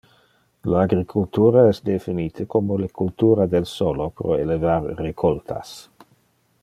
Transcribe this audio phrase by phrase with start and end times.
[0.73, 5.77] Le agricultura es definite como le cultura del solo pro elevar recoltas.